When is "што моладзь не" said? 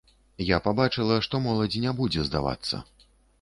1.25-1.93